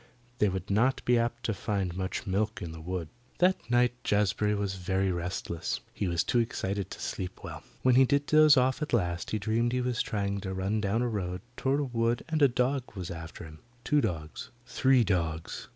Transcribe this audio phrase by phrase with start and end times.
[0.39, 3.09] They would not be apt to find much milk in the wood.
[3.37, 5.79] That night Jazbury was very restless.
[5.93, 7.61] He was too excited to sleep well.
[7.83, 11.03] When he did doze off at last he dreamed he was trying to run down
[11.03, 15.67] a road toward a wood and a dog was after him two dogs three dogs.